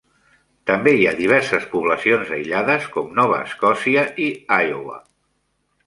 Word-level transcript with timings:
També 0.69 0.93
hi 0.99 1.05
ha 1.09 1.13
diverses 1.19 1.67
poblacions 1.75 2.33
aïllades, 2.39 2.89
com 2.99 3.15
Nova 3.21 3.41
Escòcia 3.51 4.09
i 4.29 4.31
Iowa. 4.69 5.03